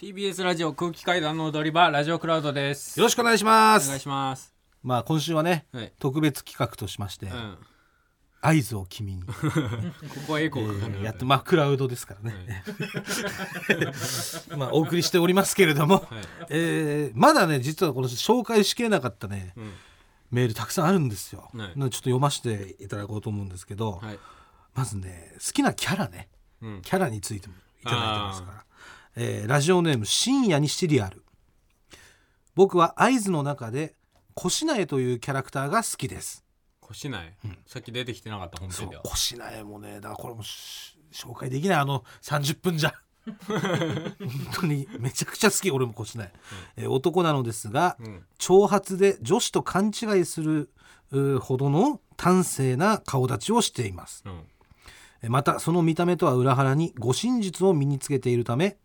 [0.00, 2.98] TBS ラジオ空気階段の踊り場ラジオクラウドです。
[2.98, 3.84] よろしくお願いします。
[3.84, 4.54] お願いします。
[4.82, 5.92] まあ今週はね、はい。
[5.98, 7.58] 特別企画としまして、うん。
[8.40, 9.34] 合図を君に、 こ
[10.26, 12.64] こはエコえーかかーやってまあクラウドですからね、
[14.56, 16.06] まあお送りしておりますけれども、はい。
[16.48, 19.74] えーまだね実はこの紹介しきれなかったね、うん。
[20.30, 21.68] メールたくさんあるんですよ、はい。
[21.68, 24.18] なのでちょっと読ませていただこうと思うんですけど、はい
[24.72, 26.30] まずね好きなキャラね
[26.62, 28.64] うんキャラについてもいただいてますから、
[29.16, 31.22] えーラジオネーム深夜にシリアル。
[32.54, 33.94] 僕は合図の中で
[34.34, 36.44] コシナエというキャラクターが好きです。
[36.80, 37.58] こしない、うん。
[37.66, 39.02] さっき出てきてなかった本編では。
[39.02, 42.94] コシナエもねだからこれもし紹介できないあの30分じゃ。
[43.46, 43.60] 本
[44.60, 46.32] 当にめちゃくちゃ好き俺もコシナエ、
[46.76, 48.24] えー男なのですがうん。
[48.38, 50.70] 長髪で女子と勘違いする
[51.40, 54.22] ほどの端正な顔立ちをしています。
[54.26, 54.42] うん。
[55.22, 58.76] えまたその見た目とは裏腹に護身術を身につけているためはい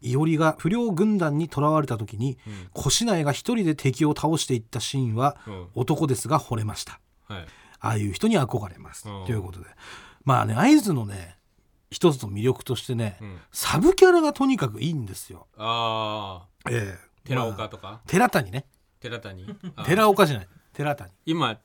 [0.00, 5.66] 伊織が不良軍団に囚われた時にうん小シナエが一人で敵を倒していったシーンはうん。
[5.74, 7.00] 男ですが惚れました。
[7.28, 7.46] はい。
[7.80, 9.08] ああいう人に憧れます。
[9.08, 9.24] うん。
[9.26, 9.66] ということで。
[10.24, 11.38] まあね合図のね
[11.90, 13.38] 一つの魅力としてねうん。
[13.52, 15.46] サブキャラがとにかくいいんですよ。
[15.56, 16.70] ああ。
[16.70, 17.14] ええ。
[17.24, 18.66] 寺まあ岡とか、寺谷ね。
[19.00, 19.46] 寺谷。
[19.76, 20.48] あ寺岡じゃない。
[20.74, 21.10] 寺谷。
[21.24, 21.58] 今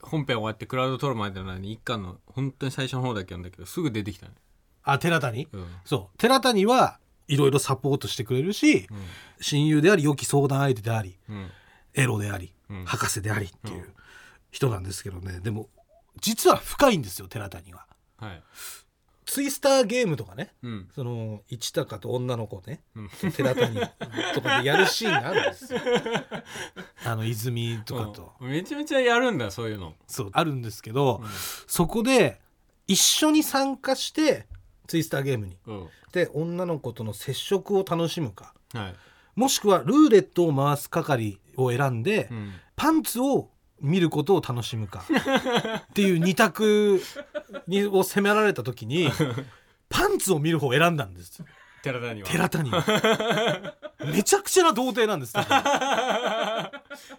[0.00, 4.32] 本編終わってクラウド撮るまでなのに一巻の本当に最初の方だけ読んだけどすぐ出てきたね。
[4.82, 5.48] あ寺谷？
[5.52, 5.66] うん。
[5.84, 6.18] そう。
[6.18, 8.88] 寺谷はいろいろサポートしてくれるし
[9.40, 11.36] 親友であり良き相談相手でありうん。
[11.36, 11.50] うん
[11.94, 12.84] エロであり、うん。
[12.84, 13.92] 博士でありっていうう
[14.50, 15.40] 人なんですけどね。
[15.40, 15.68] でも
[16.20, 17.86] 実は深いんですよ寺谷は。
[18.18, 18.42] はい。
[19.24, 20.88] ツイスターゲームとかねうん。
[20.94, 23.10] その市高と女の子ねうん。
[23.32, 23.78] 寺谷
[24.34, 25.80] とかでやるシーンがあるんですよ。
[27.04, 28.50] あの泉とかと、うん。
[28.50, 31.28] めちゃめちゃやるんだそういうの、そうあるんですけど、うん。
[31.66, 32.40] そこで
[32.86, 34.46] 一緒に参加して
[34.92, 35.56] ツイスターゲームに。
[35.66, 35.88] うん。
[36.12, 38.52] で女の子との接触を楽しむか。
[38.74, 38.94] はい。
[39.34, 42.52] もしくはルーレットを回す係を選んで、うん。
[42.76, 43.48] パンツを
[43.80, 45.02] 見ることを楽しむか。
[45.08, 47.00] っていう二択
[47.66, 49.10] にを迫られた時に
[49.88, 51.42] パンツを見る方を選んだんです。
[51.82, 52.28] 寺谷は。
[52.28, 53.74] 寺谷は。
[54.04, 55.32] めちゃくちゃな童貞なんです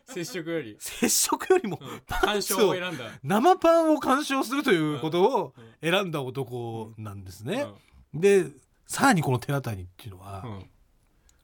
[0.06, 3.06] 接触より、接触よりもうん、パン干ツを選んだ。
[3.24, 7.68] 生パンを鑑賞するということを選んだ男なんですね。
[8.14, 8.48] で
[8.86, 10.52] さらにこの寺谷っていうのは、うん。
[10.52, 10.66] うん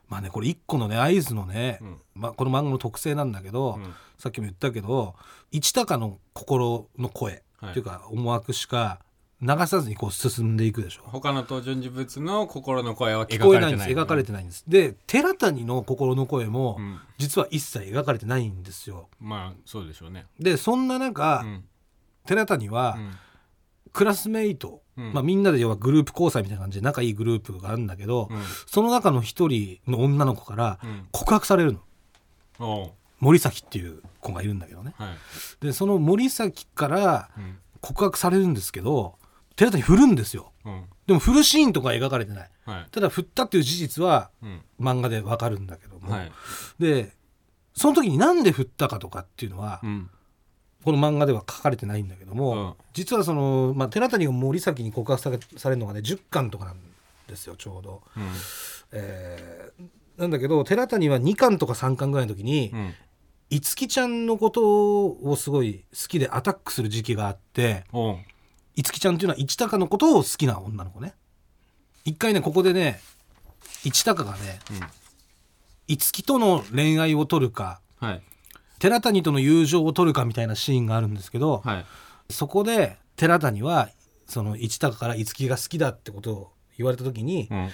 [0.07, 1.97] まあねこれ一個のね合図のね、うん。
[2.15, 3.93] まあ、この漫画の特性なんだけど、うん。
[4.17, 5.15] さっきも言ったけど
[5.51, 8.99] 一高の心の声、はいっていうか思惑しか
[9.41, 11.03] 流さずにこう進んでいくでしょ。
[11.05, 13.89] 他の登場人物の心の声は聞こえ描かれてないんです。
[13.89, 14.63] 描かれてないんです。
[14.67, 16.99] で寺谷の心の声も、うん。
[17.17, 19.07] 実は一切描かれてないんですよ。
[19.19, 20.25] まあそうでしょうね。
[20.39, 21.63] でそんな中、うん。
[22.25, 23.11] 寺谷は、うん。
[23.93, 25.13] クラスメイト、うん。
[25.13, 28.41] まあ、みんなで要はグループ交際みたいな感じで仲いいグループがあるんだけど、うん。
[28.67, 31.07] その中の一人の女の子からうん。
[31.11, 31.77] 告白される
[32.59, 32.91] の。
[33.21, 34.93] 森崎っていう子がいるんだけどね。
[34.97, 35.13] は
[35.61, 35.65] い。
[35.65, 37.57] でその森崎からうん。
[37.81, 39.17] 告白されるんですけど
[39.59, 40.53] 寺谷振るんですよ。
[40.63, 40.85] うん。
[41.05, 42.49] でも振るシーンとか描かれてない。
[42.65, 42.87] はい。
[42.91, 44.61] ただ振ったっていう事実はうん。
[44.79, 46.31] 漫画でわかるんだけども、はい。
[46.79, 47.11] で
[47.73, 50.09] その時になんで振ったかとかっていうのは、うん。
[50.85, 52.73] この漫画では書かれてないんだけども、うん。
[52.93, 56.77] 実はその、まあ、寺谷が森崎に告白されされるのがね10巻とかなん
[57.27, 58.01] ですよちょうど。
[58.15, 58.23] うん。
[58.93, 59.83] えー
[60.19, 62.93] なんだけど寺谷は2巻とか3巻ぐらいの時に、うん。
[63.49, 67.83] いつきちゃんのことをすごい好きでアタックする時期があって
[68.79, 71.13] いつきちゃんっていうのは市高のことを好きな女の子ね。
[72.05, 73.01] 一回ねここでね
[73.83, 74.79] 市高がねうん。
[75.87, 78.21] いつきとの恋愛を取るかはい。
[78.79, 81.85] 寺谷との友情を取るかみたいなシーンがあるんですけど、はい。
[82.29, 83.89] そこで寺谷は
[84.27, 87.69] その市高からいつきが好きだってことを言われた時に、うん。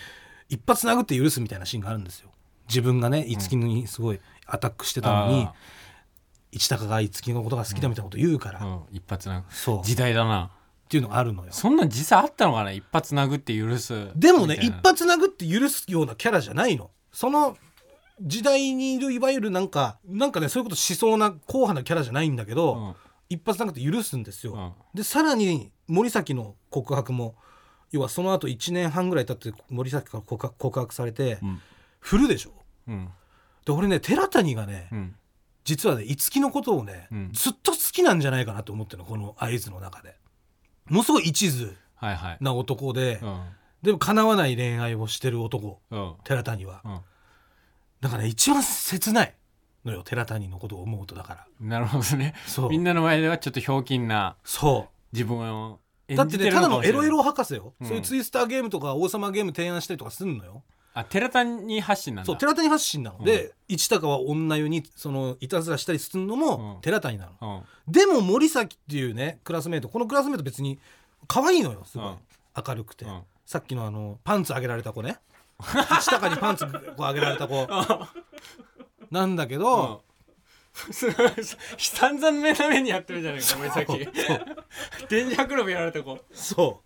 [0.50, 2.32] 一発殴って許すみたいなシーンがあるんですよ。
[2.68, 5.54] 自分がねいつきにすごいアタックしてたのに、あ
[6.52, 8.82] 市高がいつきのことが好きだみたいなこと言うから、ーうん。
[8.92, 9.80] 一発なそう。
[9.82, 10.50] っ時代だな
[10.88, 11.52] ていうのがあるのよ。
[11.52, 14.10] そんなん実際あったのかな一発殴って許す。
[14.16, 16.92] でもね一発殴って許すようなキャラじゃないの。
[17.12, 17.58] その
[18.22, 22.96] 時代にいるいわゆるなんかなんかねそういうことしそうな硬派なキャラじゃないんだけど、うん。
[23.28, 24.74] 一発殴って許すんですよ、うん。
[24.94, 27.36] でさらに森崎の告白も
[27.92, 31.62] 要はその後1年半ぐらい経って森崎から告白されて、うん。
[32.00, 32.52] 振るでしょ。
[32.88, 33.10] うん。
[33.66, 35.16] で俺ね寺谷がね、うん。
[35.64, 37.30] 実はね五木のことをね、うん。
[37.34, 40.16] ずっと好きなんじゃないかなと思ってるのこの合図の中で
[40.90, 42.38] ものすごい一途はいはい。
[42.42, 43.42] な男で、うん。
[43.82, 46.14] でも叶わない恋愛をしてる男うん。
[46.24, 46.82] 寺谷は。
[46.84, 47.00] うん。
[48.02, 49.36] だからね一番切ない
[49.84, 51.48] のよ寺谷のことを思うとだから。
[51.60, 52.34] なるほどね。
[52.46, 52.70] そう。
[52.70, 55.80] みんなの前ではちょっとひょうきんなそ自分を
[56.10, 57.88] うだってねただのエロエロは博士よ、うん。
[57.88, 60.64] そういうツイスターゲームとか王様ゲーム提案したりとかすんのよ
[60.98, 62.26] あ寺谷発信なんだ。
[62.26, 63.26] そう寺谷発信なの、うん。
[63.26, 66.82] で市高は女湯にそのいたずらしたりするのもうん。
[66.82, 67.92] 寺谷なの、うん。
[67.92, 70.80] でも森崎っていうねクラスメートこのクラスメート別に
[71.28, 72.18] 可愛いのよすごい、うん。
[72.66, 73.22] 明るくて、うん。
[73.46, 75.20] さっきのあのパンツあげられた子ね。
[76.00, 77.68] 市高にパンツこうあげられた子。
[79.12, 80.04] なんだけど、
[81.78, 84.00] 散々目の目にやってるじゃないか森崎。
[85.10, 86.12] 電磁白ロやられた子。
[86.12, 86.82] はそ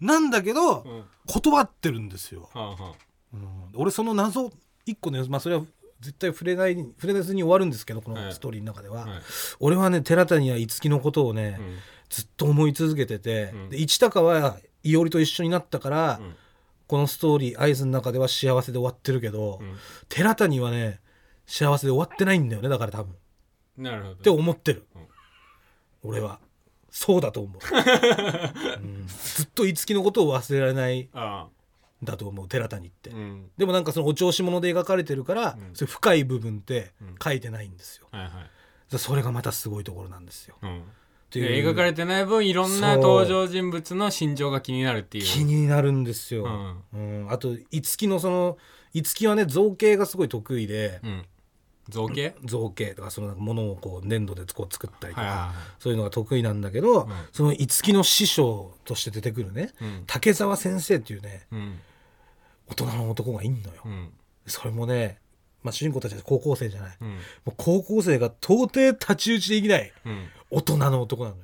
[0.00, 0.04] う。
[0.04, 1.04] なんだけど、うん。
[1.26, 2.94] 断ってるんですよ、あは
[3.32, 3.40] うん。
[3.74, 4.50] 俺その謎
[4.84, 5.62] 一個ねまあそれは
[6.00, 8.24] 絶対触れない触れずに終わるんですけどこはい。
[8.24, 9.22] のストーリーの中では、あはい。
[9.60, 11.76] 俺はね寺谷や樹のことをね、うん。
[12.08, 13.68] ずっと思い続けてて、うん。
[13.70, 16.36] で市高はいおりと一緒になったから、うん。
[16.86, 19.74] このストーリー合図の中では幸せで終わってるけど、うん。
[20.08, 21.00] 寺谷はね
[21.46, 23.12] 幸せで終わってないんだよねだから多分。
[23.12, 23.16] っ
[23.78, 25.06] なるほどて思ってる、うん。
[26.10, 26.40] 俺は。
[26.90, 27.60] そうだと思う、
[28.80, 29.06] うん。
[29.06, 31.48] ずっと樹のことを忘れられないんあ
[32.06, 33.50] だと思う寺谷って、あうん。
[33.58, 35.74] でもなんかそのお調子者で描かれてるから、うん。
[35.74, 37.14] そういう深い部分ってうん。
[37.22, 38.98] 書いてないんですよ、はいはい。
[38.98, 40.56] それがまたすごいところなんですよ。
[40.62, 40.82] うん。
[41.32, 45.24] 描かれてない分いろんな登場人物の心情が気になるっていう。
[45.24, 46.44] 気になるんですよ、
[46.92, 47.24] うん。
[47.24, 47.30] うん。
[47.30, 48.56] あと樹のその
[48.94, 51.24] 樹はね造形がすごい得意で、うん。
[51.88, 52.34] 造形？
[52.44, 52.94] 造形。
[52.94, 57.10] とかそのなんか物をこう粘土でこう作ったりとか、そういうのが得意なんだけど、うん。
[57.32, 60.04] その樹の師匠として出てくるねうん。
[60.06, 61.78] 竹澤先生っていうねうん
[62.68, 64.12] 大人の男がいんのよ、うん。
[64.46, 65.18] それもね、
[65.62, 67.08] まあ、主人公たちは高校生じゃない、うん。
[67.08, 67.16] も
[67.48, 69.92] う高校生が到底太刀打ちできない。
[70.04, 70.28] うん。
[70.50, 71.42] 大人の男なのよ。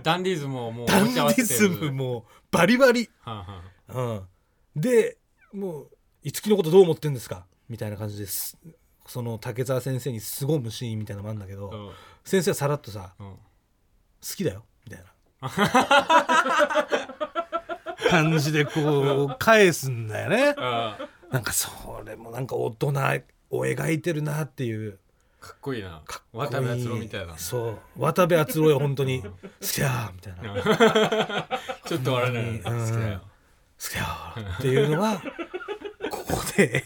[0.02, 3.44] ダンディズムをもうダンディズムもバリバリ、は
[3.88, 4.24] あは
[4.74, 5.18] うん、で
[5.52, 5.90] もう
[6.30, 7.46] 樹のことどう思ってんですか？
[7.68, 8.56] みたいな感じです。
[9.06, 13.34] その竹澤先生に凄むシーンみたいなのもあるんだけど、あ先生はさらっとさうんうん。
[13.34, 13.42] 好
[14.34, 14.64] きだよ。
[14.86, 15.12] みたいな
[18.10, 20.54] 感じでこう返すんだよね。
[20.58, 20.98] あ
[21.30, 21.70] なんかそ
[22.04, 22.88] れもなんか大人
[23.50, 24.98] を描いてるなっていう。
[25.40, 26.02] かっこいいな。
[26.06, 26.50] かっこいい。
[26.50, 27.36] 渡部篤郎みたいな。
[27.38, 27.78] そう。
[27.96, 31.48] 渡部篤郎よ本当に好きだよみたいな。
[31.82, 32.84] 好 ちょっと笑いながらうん。
[32.84, 33.20] 好きだよ
[33.78, 35.20] きっていうのが
[36.10, 36.84] ここで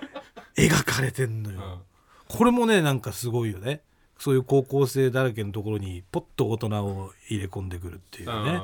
[0.58, 2.36] 描かれてんのよ、うん。
[2.36, 3.82] これもねなんかすごいよね
[4.22, 8.62] そういう高校生だらけのところにポッと大人を入れ込んでくるっていうね、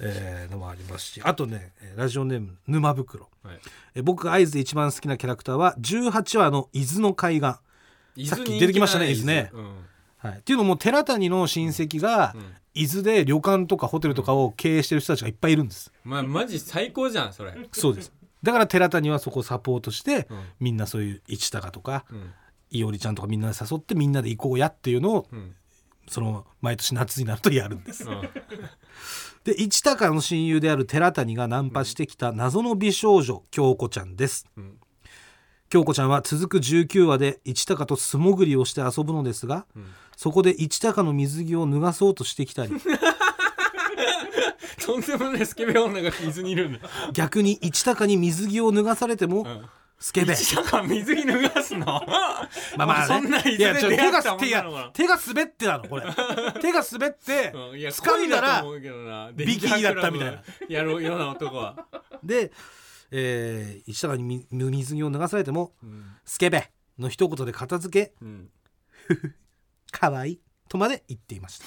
[0.00, 3.26] えーのもありますしあとねえーラジオネーム沼袋。
[3.42, 3.60] うんはい。
[3.94, 8.28] えー僕が合図で一番好きなキャラクターは18話の伊豆の海岸。
[8.28, 9.50] さっき出てきましたね伊豆ね。
[9.54, 9.76] うん。
[10.18, 12.42] はい、っていうのも寺谷の親戚がうん。
[12.74, 15.90] 伊豆で旅館とかホテルとかを経営してる人たちがいっぱいいるんです。
[16.04, 17.54] まあマジ最高じゃんそれ。
[17.72, 18.12] そうです。
[18.42, 20.44] だから寺谷はそこをサポートして、うん。
[20.60, 22.30] みんなそういう市高とかうん
[22.70, 25.54] いおりちゃんとかみんなで誘ってみんなで行こうやっていうのをうん。
[26.08, 28.04] その毎年夏になるとやるんです。
[28.04, 28.22] うん。
[29.44, 34.46] で市高の親友である寺谷がナンパしてきた謎の美少女京子ちゃんです。
[34.56, 34.78] うん。
[35.68, 39.86] 京子ちゃんは続く19話で市高と素潜りをして遊ぶのですがうん。
[40.16, 42.72] そこで市高の水着を脱がそうとしてきたり。
[44.84, 46.80] とんでもないスケベ女が伊豆にいるんだ。
[47.12, 49.66] 逆に市高に水着を脱がされても、うん
[49.98, 50.32] スケベ。
[50.32, 51.86] 一緒か水着脱がすの？
[51.86, 51.96] ま
[52.76, 56.02] まあまあ、ね、そんな伊いやちょ手が手んなのかが手が滑ってたのこれ。
[56.60, 57.52] 手が滑って
[57.90, 60.42] 掴んだらビキニだったみたいな。
[60.68, 61.86] やるような男は。
[62.22, 62.52] で、
[63.10, 66.16] えー、市高にみ水着を脱がされてもうん。
[66.24, 68.14] スケベの一言で片付け。
[68.20, 68.50] うん。
[69.90, 71.66] 可愛いとまで言っていました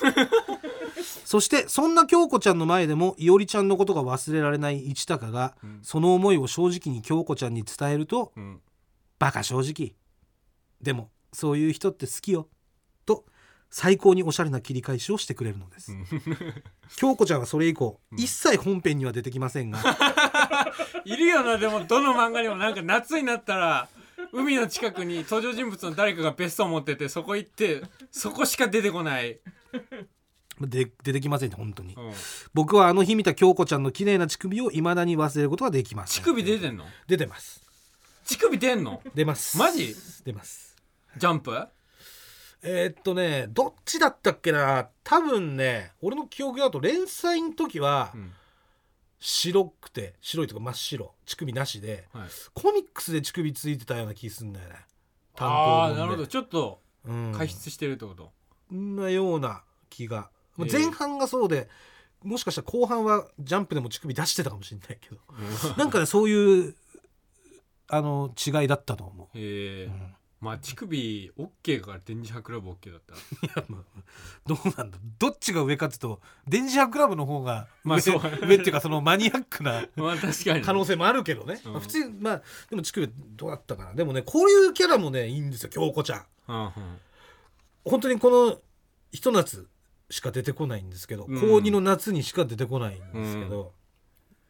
[1.04, 5.80] そしてそんな京子ちゃんの前でもいおりちゃんのことが忘れられない市高が、うん。
[5.82, 8.62] その思いを正直に京子ちゃんに伝えるとうん。
[9.20, 9.96] バカ正直。
[10.82, 12.48] でもそういう人って好きよ。
[13.06, 13.26] と
[13.70, 15.96] 最高におしゃれな切り返しをしてくれるのです、
[16.98, 19.80] 京子ちゃんはそれ以降、一切本編には出てきませんが。
[21.06, 23.88] いるよなでもどの漫画にもなんか夏になったら
[24.34, 29.40] 海の近くに登場人物の誰かが別荘を持っててそこ行ってそこしか出てこない、
[30.60, 31.96] で出てきませんね本当に。
[31.96, 32.12] うん、
[32.54, 36.24] 僕はあの日見た京子ちゃんの綺麗な乳首を未だに忘れることができません。
[36.24, 36.86] 乳首出てんの？
[37.08, 37.64] 出てます。
[38.26, 39.02] 乳首出んの？
[39.16, 39.58] 出ます。
[39.58, 39.96] マジ？
[40.26, 40.76] 出ます。
[41.18, 41.58] ジャンプ？
[42.64, 44.88] えーっとねどっちだったっけな？
[45.04, 48.32] 多分ね俺の記憶だと連載の時はうん。
[49.24, 51.12] 白くて白いとか真っ白。
[51.28, 52.08] 乳首なしで。
[52.12, 54.76] はい、コミックスで乳首ついてたような気すんだよね。
[55.36, 56.00] 単ああ行本で。
[56.00, 56.28] なるほど。
[56.28, 57.32] ちょっとうん。
[57.32, 58.32] 加筆してるってこと、
[58.70, 61.70] そんなような気が前半がそうで、
[62.24, 65.18] もしかしたら後半はジャンプでも乳首出してたかもしれないけど
[65.76, 66.76] なんかねそういう
[67.88, 69.86] あの違いだったと思う、へえ。
[69.86, 73.20] うんまあ乳首 OK から電磁波クラブ OK だったら。
[73.20, 73.22] い
[73.56, 74.02] やまあ
[74.48, 74.98] どうなんだ。
[75.20, 78.22] どっちが上かっていうと電磁波クラブの方が上,、まあそう。
[78.48, 80.62] 上っていうかそのマニアックな まあ確かに。
[80.64, 81.72] 可能性もあるけどね、うん。
[81.74, 82.42] まあ普通にまあ
[82.72, 83.94] でも乳首どうだったかな。
[83.94, 86.26] でもねこういうキャラもねいいんですよ京子ちゃん。
[86.48, 86.72] うんうん。
[87.86, 88.60] 本当にこの
[89.12, 89.68] ひと夏
[90.12, 91.42] しか出てこないんですけど、うん。
[91.42, 93.74] 高2の夏にしか出てこないんですけど、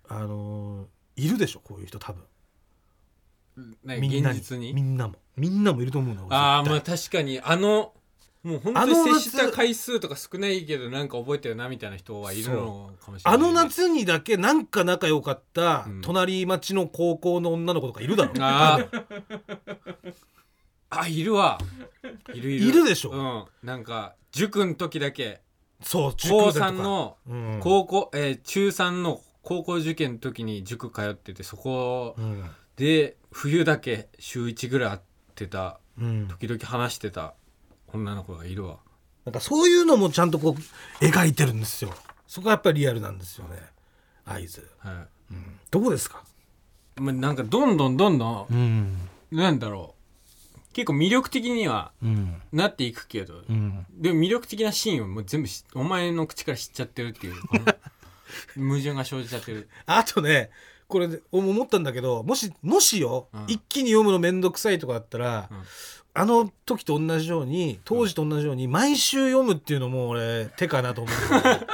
[0.09, 0.85] あのー
[1.17, 2.23] いるでしょこういう人多分。
[3.83, 4.73] ねみんな現実に？
[4.73, 5.15] みんなも。
[5.35, 7.39] みんなもいると思うのああまあ絶確かに。
[7.41, 7.93] あの
[8.43, 16.01] もう本当あのに接夏した回数とか少ないけどなんか覚えてるなみたいな人はいるのかもしれない、対あの夏にだけなんか仲良かったうん。
[16.01, 20.13] 隣町の高校の女の子とかいるだろ、 あー。
[20.89, 21.59] あいるわ。
[22.33, 22.65] いるいる。
[22.65, 23.11] いるでしょ。
[23.11, 23.67] うん。
[23.67, 25.41] なんか塾の時だけ
[25.81, 26.81] そう高塾だとか。
[26.81, 27.59] 3のうん。
[27.61, 32.43] 高校、えー中3の高校受験の時に塾通っててそこうん。
[32.75, 34.99] で冬だけ週1ぐらい会っ
[35.35, 36.27] てたうん。
[36.27, 37.33] 時々話してた
[37.93, 38.77] 女の子がいるわ。
[39.25, 41.93] なんかそういうのもちゃんとこう描いてるんですよ。
[42.27, 43.57] そこがやっぱりリアルなんですよね。
[44.25, 46.23] 合図、はうん、どこですか？
[46.97, 48.97] い、まあ、なんかどんどんどんどんうん。
[49.31, 50.00] なんだろう
[50.73, 52.41] 結構魅力的にはうん。
[52.51, 53.85] なっていくけどうん。
[53.91, 57.33] でも魅力的なシーンをもう全部しお前の口から知っちゃってるっていう
[58.57, 59.69] 矛盾が生じちゃってる。
[59.85, 60.49] あとね
[60.87, 63.45] これで思ったんだけどもしもしよ、うん。
[63.47, 65.57] 一気に読むの面倒くさいとかだったら、うん。
[66.13, 71.15] あの時と同じように当時と同じように毎週読むっていうのも俺手かなと思う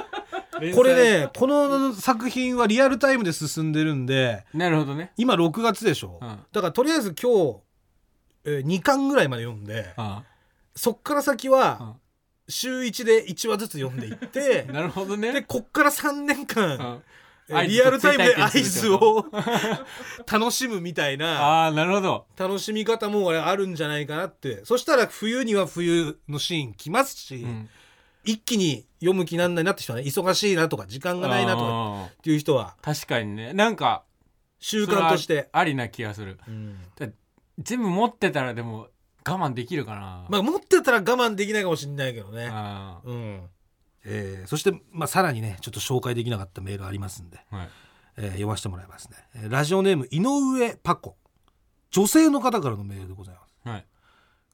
[0.75, 5.11] これねこの作品はリアルタイムで進んでるんでなるほどね。
[5.17, 6.39] 今6月でしょ、うん。
[6.51, 7.66] だからとりあえず今日、えー
[8.47, 10.23] 2巻ぐらいまで読んであ
[10.75, 11.95] そっから先あは
[12.47, 15.33] 週1で1話ずつ読んでいってあ なるほどね。
[15.33, 17.03] でこっから3年間、うん
[17.49, 19.25] えーリアルタイムで合合図図を
[20.29, 22.27] 楽しむみたいなああなるほど。
[22.35, 24.65] 楽しみ方も俺あるんじゃないかなって。
[24.65, 27.69] そしたら冬には冬のシーン来ますし、うん。
[28.25, 33.53] 一気に読む気なんないなって人はね忙しいなとか時間がないなとかあっていう人はー確かにね。
[33.53, 34.03] なんか
[34.59, 36.39] 習慣として、ありな気がする。
[36.47, 36.79] うん
[37.57, 38.87] 全部持ってたらでも
[39.27, 42.47] 我慢できるかな、まあ持ってたら我慢できないかもしれないけどね。
[42.51, 43.41] あうん。
[44.05, 47.69] えーそして、まあ、さらにねちょっと紹介できなかったメールありますんで、ーはい。
[48.17, 51.17] えー読ませてもらいますね、えーラジオネーム井上パコ。
[51.91, 53.69] 女性の方からのメールでございます。
[53.69, 53.85] はい。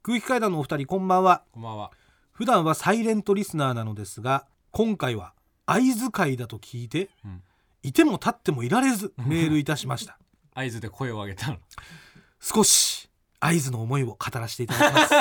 [0.02, 1.44] 空気階段のお二人こんばんは。
[1.52, 1.92] こんばんは。
[2.32, 5.34] 普段はサイレントリスナーなのですが今回は
[5.66, 7.44] 合図会だと聞いて、うん。
[7.84, 10.18] いても立ってもいられずメールいたしました。
[10.56, 11.58] 合図で声を上げたの
[12.44, 13.10] 少し
[13.40, 15.14] 合図の思いを語らせていただきます。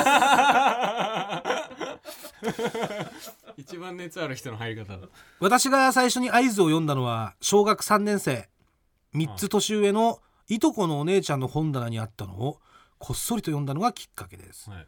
[3.55, 5.07] 一番熱ある人の入り方だ。
[5.39, 8.49] 私が最初に合図を読んだのは小学3年生
[9.13, 12.59] 3つ年上のいとこのお姉ちゃんの本棚にあったのを
[12.97, 14.87] こっそりと読んだのがきっかけです、はい、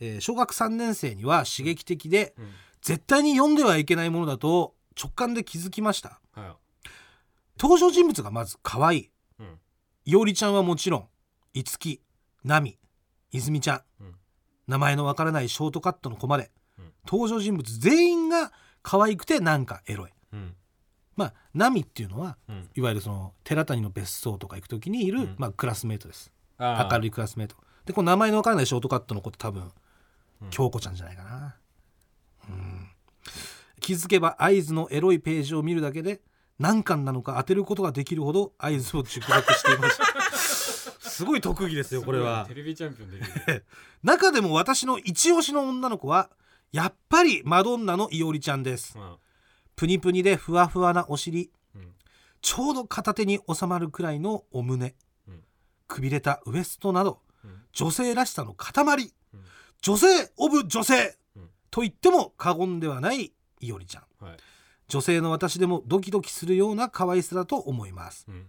[0.00, 2.52] えー小学3年生には刺激的でうん。
[2.82, 6.20] 絶対に読んではいけないものだと直感で気づきました。
[6.32, 6.56] は
[7.58, 9.00] 登場人物がまず可愛い。
[9.00, 9.60] いうん。
[10.04, 11.08] いおりちゃんはもちろん
[11.54, 12.00] いつき
[12.44, 12.78] なみ
[13.30, 14.14] 泉ちゃん、うん。
[14.66, 16.92] 名前のわからないショートカットの子まで、うん。
[17.06, 20.10] 登場人物全員が可愛くてなんかエロい。
[20.32, 20.54] うん。
[21.16, 22.68] まあナミっていうのはうん。
[22.74, 25.34] いわゆるその寺谷の別荘とか行く時にいる、うん。
[25.38, 26.32] まあ、クラスメートです。
[26.58, 27.56] 明るいクラスメート。
[27.84, 29.70] でこの名前のわからないショートカットの子って多分、
[30.42, 30.50] うん。
[30.50, 31.56] 京子ちゃんじゃないかな、
[32.48, 32.88] うん、
[33.80, 36.20] 気づけば合図のエロいページを見るだけで
[36.58, 40.21] 何巻なのか当てることができるほど合図を熟読していました
[41.22, 42.46] すごい特技ですよこれは。
[42.48, 43.18] テレビチャンピオン出
[43.52, 43.64] る。
[44.02, 46.30] 中でも私の一押しの女の子は
[46.72, 48.98] やっぱりマドンナのいおりちゃんです。
[48.98, 49.16] うん。
[49.76, 51.52] プニプニでふわふわなお尻。
[51.76, 51.94] うん。
[52.40, 54.96] ちょうど片手に収まるくらいのお胸、
[55.28, 55.44] うん。
[55.86, 57.62] くびれたウエストなどうん。
[57.72, 59.44] 女性らしさの塊、うん。
[59.80, 61.50] 女性オブ女性、うん。
[61.70, 64.24] と言っても過言ではないいおりちゃん。
[64.24, 64.36] はい。
[64.88, 68.26] 女性の私でもドキドキするような可愛さだと思います。
[68.28, 68.48] うん。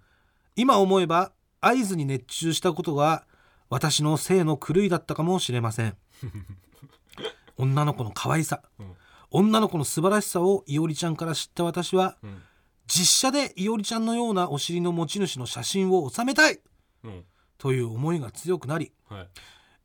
[0.55, 1.33] 今思えば
[1.65, 3.25] 合図に熱中したことが
[3.69, 5.97] 私の性の狂いだったかもしれません。
[7.57, 8.95] 女の子の可愛さ、うん。
[9.31, 12.41] 女の子の素晴らしさをいおりちゃんから知った私はうん。
[12.87, 16.59] 実写でいおりちゃんのようなお尻の持ち主の写真を収めたい
[17.03, 17.25] うん。
[17.57, 19.29] という思いが強くなりはい。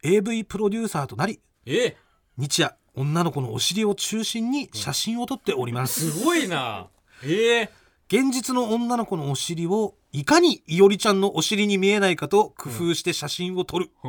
[0.02, 1.96] AV プロデューサーとなりえ。
[2.36, 6.88] 日夜女の子のお尻を中心に写真を撮っております、すごいな。
[7.24, 7.70] ええ。
[8.08, 14.08] 現実の女の子のお尻をいかにいおりちゃんのお尻に見えないかと工夫して写真を撮る、フ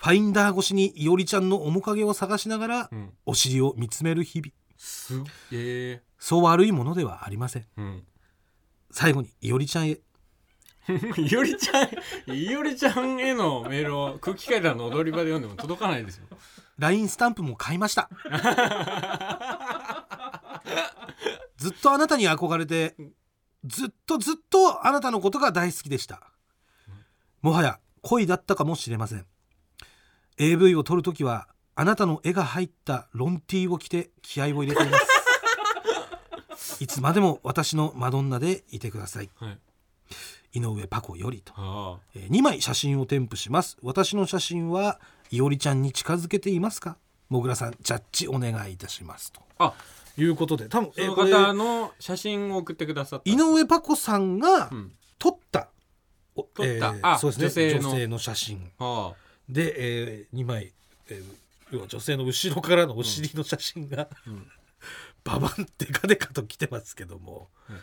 [0.00, 3.12] ァインダー越しにいおりちゃんの面影を探しながらうん。
[3.24, 4.52] お尻を見つめる日々。
[4.76, 5.14] す
[5.52, 7.66] ええそう悪いものではありません。
[7.78, 8.04] うん。
[8.90, 9.98] 最後にいおりちゃんへ。
[11.16, 11.88] いおりちゃん
[12.36, 16.26] いおりちゃんへのメールを空気階段の踊り場で読んでも届かないですよ。
[16.78, 18.10] LINE スタンプも買いました。
[21.56, 22.94] ずっとあなたに憧れて
[23.64, 26.22] ずっとずっとあなたのことが大好きでした。
[27.42, 29.26] もはや恋だったかもしれません。
[30.38, 35.04] AV を撮るときはあなたの絵が入ったロンティーを着て気合を入れています。
[36.82, 39.30] いつまでも私のマドンナでいてください。
[39.36, 39.58] はい。
[40.52, 41.52] 井上パコよりと。
[41.56, 43.76] あえー2枚写真を添付します。
[43.82, 46.96] 私の写真はいおりちゃんに近づけていますか？
[47.28, 49.40] もぐらさんジャッジお願いいたしますと。
[49.58, 49.74] ああ
[50.16, 50.68] いうことで。
[50.68, 53.30] 多分その方の写真を送ってくださった。
[53.30, 54.92] 井上パコさんがうん。
[55.18, 55.68] 撮った、
[56.34, 56.66] お撮った。
[56.66, 57.74] えーあそうですね。
[57.74, 57.90] 女性の。
[57.90, 58.70] 女性の写真。
[58.78, 59.12] あ。
[59.48, 60.72] で、え2枚、
[61.08, 61.24] えー
[61.70, 64.46] 要は女性の後ろからのお尻の写真が、うん。
[65.24, 67.80] ババンデカデカと来てますけども、うん。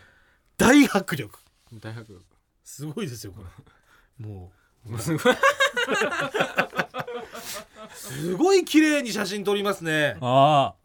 [0.56, 1.38] 大迫力。
[1.80, 2.24] 大迫力。
[2.64, 4.24] すごいですよこれ。
[4.26, 4.52] も
[4.88, 5.34] うすごい。
[7.94, 10.16] すごい綺麗に写真撮りますね。
[10.20, 10.81] ああ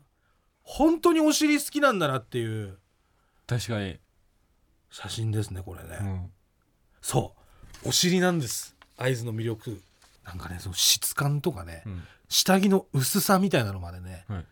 [0.67, 2.77] 本当にお尻好きなんだなっていう。
[3.47, 3.97] 確かに、
[4.91, 6.31] 写真ですねこれね、うん、
[7.01, 7.33] そ
[7.86, 7.89] う。
[7.89, 8.75] お尻なんです。
[8.97, 9.81] 合図の魅力。
[10.25, 12.03] なんかねその質感とかね、うん。
[12.27, 14.45] 下着の薄さみたいなのまでねはい。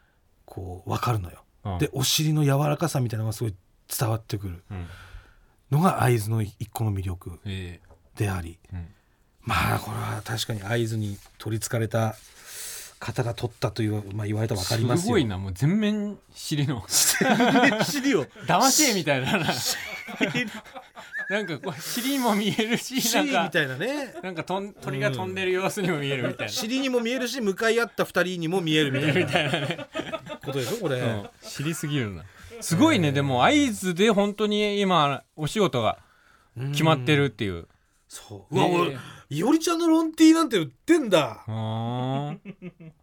[0.45, 3.55] こう分かるのよ、ああでお尻の柔らかさみたいなのがすごい
[3.99, 4.63] 伝わってくる。
[4.71, 4.87] うん。
[5.69, 7.81] のが合図の一個の魅力え
[8.15, 8.57] であり。
[8.71, 8.87] えうん。
[9.41, 12.15] まあこれは確かに合図に取りつかれた
[12.99, 15.03] 方が取ったという、まあ、言われたら分かりますよ。
[15.05, 16.85] すごいなもう全面尻の。
[16.87, 18.25] 尻を。
[18.47, 19.45] 騙し絵みたいだな。
[21.27, 24.13] なんかこう尻も見えるしなんか尻みたいなね。
[24.21, 29.09] なんかとん鳥が飛んでる様子にも見えるみたいな、尻にも見えるし向かい合った二人にも見えるみた
[29.41, 29.51] いな。
[29.51, 29.77] ね。
[30.45, 31.29] ことでしょこれ、うん。
[31.41, 32.23] 尻すぎるな。
[32.61, 35.97] すごいねでも合図で本当に今お仕事が
[36.71, 37.67] 決まってるっていう。
[38.07, 38.55] そう。
[38.55, 38.97] うわ、ね俺
[39.29, 42.35] いおりちゃんのロンティーなんて売ってんだあ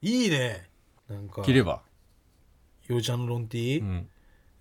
[0.00, 0.69] いいね
[1.09, 1.83] なんか着れば、
[2.88, 4.09] いおりちゃんのロンティー、うん、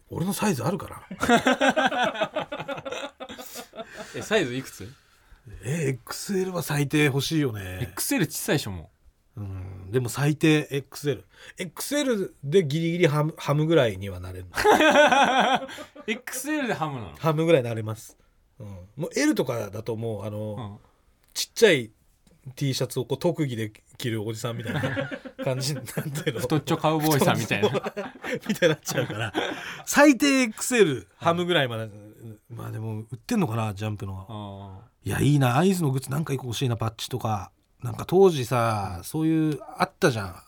[0.10, 2.48] 俺のサイズあるかな
[4.16, 4.92] えサイズいくつ
[5.64, 8.90] え XL は最低欲しいよね XL 小さいでしょも
[9.38, 11.24] うんでも最低 XL
[11.58, 18.18] XL でギリギリハムハムぐらいにはなれるう XL でハムなのハムぐらいになれます、
[18.60, 20.91] うん、もう L とかだともうあの、うん
[21.34, 21.92] ちっちゃい
[22.56, 24.82] T シャツをこう特技で着るおじさんみたいな
[25.44, 26.40] 感じになってるの。
[26.42, 27.70] 太っちょカウボーイさんみたいな。
[28.48, 29.34] みたいになっちゃうから。
[29.86, 31.90] 最低 XL ハムぐらいまで、
[32.50, 37.52] まあでも売ってんのかなジャンプのあいやいいなアイスのグッズなんか一個欲しいなパッチとか。
[37.84, 40.44] なんか当時さそういうあったじゃん。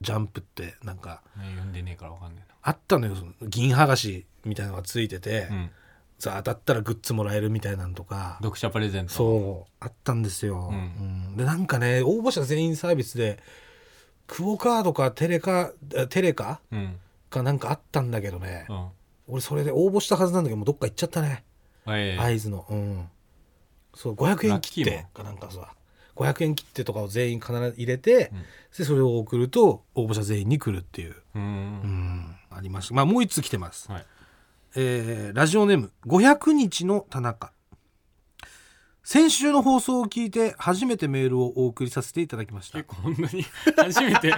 [0.00, 1.22] ジャンプってなんか。
[1.36, 5.70] あ、ね、読んでねえからわかんねあったのよその銀剥がしみたいなのがついてて、うん、
[6.18, 8.38] さ当たったらグッズもらえるみたいなのとか。
[8.40, 9.12] 読者プレゼント。
[9.12, 10.76] そうあったんですよ、うん。
[10.76, 11.36] うん。
[11.36, 13.38] でなんかね応募者全員サービスで
[14.26, 16.96] クオカードかテレカあテレカう、ん。
[17.28, 18.88] かなんかあったんだけどね、うん。
[19.28, 21.44] 俺それで応募したはずなんだけどもうどっか行っちゃったね。
[21.88, 22.18] ええ。
[22.18, 22.64] 合図の。
[22.68, 23.08] うん。
[23.94, 25.06] そう500円切って。
[25.12, 25.72] かなんかさ。
[26.16, 28.44] 500円切ってとかを全員必ず入れて、うん。
[28.78, 32.94] でそれを送ると応募者全員に来るっていう、ううんん、ありました。
[32.94, 34.06] まあもう一つ来てます、はい
[34.78, 37.52] えーラジオネーム500日の田中。
[39.02, 42.78] 先週の放送を聞いて初めてメールをお送りさせていただきました。
[42.82, 43.44] 結構本当に
[43.76, 44.28] 初めて？
[44.28, 44.32] い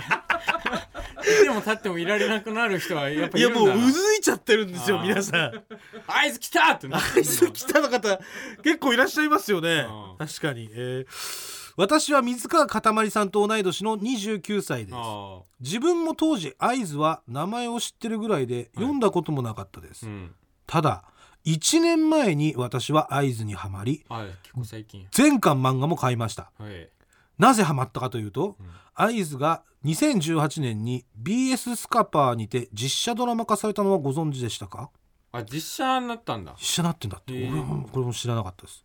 [1.42, 5.64] ても立ってもいられなくなる人はやっぱいやもううずいちゃってるんですよ皆さん。
[6.06, 8.20] 合図来たってなって合図来たの方
[8.62, 9.86] 結構いらっしゃいますよね。
[9.88, 14.96] うん確かに、えー私は水川かたまりさんと同い年の29歳です。
[14.98, 20.34] あ自分も当時合図は名前を知ってるぐらいで読んだこともなかったです、あうん。
[20.66, 21.04] ただ
[21.46, 24.26] 1年前に私は合図にはまりはい。
[24.42, 25.06] 結構最近。
[25.12, 26.50] 全巻漫画も買いました。
[26.58, 26.90] はい。
[27.38, 28.66] なぜハマったかというとうん。
[28.94, 34.90] 合図が2018年に BS スカパーにて実写ドラマ化されたのはご存知でしたか？
[35.30, 36.54] あ実写になったんだ。
[36.58, 37.50] 実写なってんだって、へえ。
[37.50, 38.82] 俺もこれも知らなかったです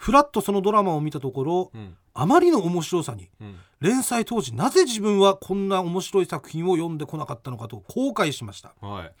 [0.00, 1.94] フラッとそのドラマを見たところうん。
[2.14, 3.56] あまりの面白さにうん。
[3.80, 8.72] 連載当時なぜ自分はこんな面白い作品を読んでこなかったのかと後悔しました。
[8.80, 9.12] はい。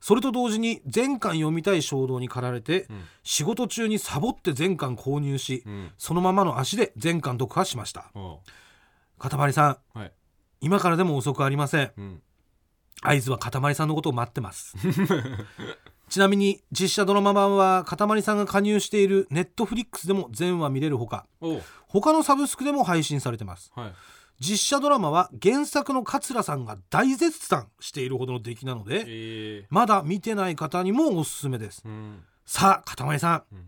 [0.00, 3.02] それと同時に全巻読みたい衝動に駆られてうん。
[3.24, 5.90] 仕事中にサボって全巻購入しうん。
[5.98, 8.12] そのままの足で全巻読破しました。
[9.18, 10.12] かたまりさんはい。
[10.60, 12.22] 今からでも遅くありません。
[13.02, 14.76] 合図はかたまりさんのことを待ってます
[16.10, 21.26] ちなみに実写ドラマ版はかたまりさんが加入しているネットフリックスでも全話見れるほか
[21.88, 23.72] 他のサブスクでも配信されてます。
[23.74, 23.92] はい。
[24.40, 29.66] 実写ドラマは原作の桂さんが大絶賛しているほどの出来なのでええ。
[29.70, 31.82] まだ見てない方にもおすすめです。
[31.84, 32.22] うん。
[32.44, 33.64] さあかたまりさんうん。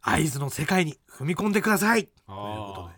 [0.00, 2.04] 会津の世界に踏み込んでください。
[2.04, 2.94] というあことで、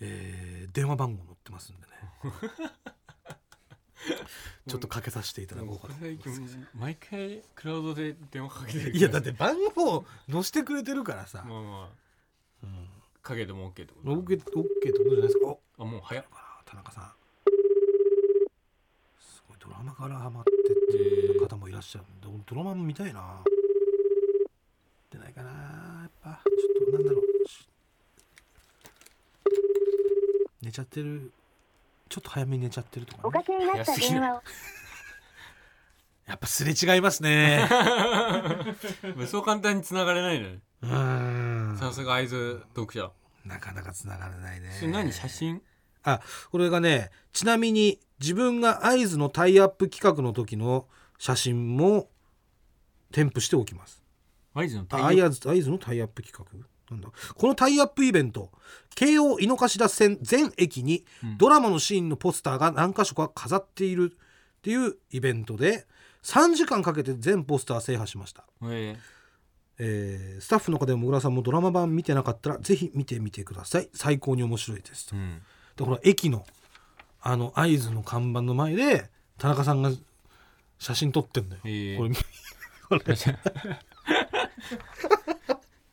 [0.00, 1.90] えー電話番号載ってますんでね
[4.68, 6.58] ちょっとかけさせていただこうかと思います。
[6.74, 12.00] 毎回クラウドで電話かけてるいやだって番号載せてくれてるからさ、まあまあ。
[12.62, 12.88] うん、
[13.22, 15.46] かけても OK ってことオッケーオッケーってことじゃないですか。
[15.46, 16.24] おあもう早っ。
[16.64, 17.12] 田中さん。
[19.18, 23.42] すごいドラマからハマってっていう方もいらっしゃるドドラマも見たいな。
[25.10, 26.42] 出ないかなやっぱ。
[26.44, 27.48] ちょっとなんだろう。
[27.48, 27.68] し
[30.62, 31.32] 寝ちゃってる
[32.10, 34.42] ちょっと早めに寝ちゃってるとか、おかね、けになった電話を。
[36.26, 37.68] やっぱすれ違いますね。
[39.26, 40.56] そう簡単に繋がれないのよ。
[40.82, 41.78] うーん。
[41.78, 43.12] さすが会津読者。
[43.44, 44.76] なかなか繋がらないね。
[44.78, 45.12] それ何？
[45.12, 45.62] 写真？
[46.02, 46.20] あ
[46.50, 50.86] これがねちなみに自分が合図のタイアップ企画の時の
[51.18, 52.08] 写真も
[53.12, 54.02] 添付しておきます。
[54.54, 56.44] 会津のタイアップ企画？
[56.90, 57.08] なんだ。
[57.34, 58.50] このタイアップイベント
[58.94, 61.38] 京王井の頭線全駅にうん。
[61.38, 65.86] ドラマのシーンのポスターが何箇所か飾っているっていうイベントで
[66.22, 68.96] 3時間かけて全ポスター制覇しました、え
[69.78, 70.36] え。
[70.38, 73.88] ースタッフの方でももぐらさんもドラマ版見てなかったらぜひ見てみてください。
[73.94, 75.08] 最高に面白いです。
[75.08, 75.42] とえうん。
[75.76, 76.44] でこの駅の
[77.22, 79.90] あの合図の看板の前で田中さんが
[80.78, 81.96] 写真撮ってんだよ、へえ。
[81.96, 82.10] これ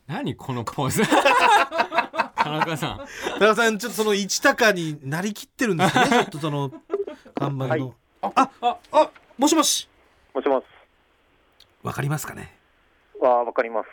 [0.08, 1.02] 何このポーズ？
[1.06, 3.06] 田中さん。
[3.38, 6.06] 田中さんちょっとその一高になりきってるんですね。
[6.08, 6.70] ちょっとその
[7.34, 7.94] 看板の、はい。
[8.22, 9.86] あああもしもし。
[10.34, 10.64] もしもし。
[11.82, 12.56] わかりますかね？
[13.22, 13.88] ああ、わかります。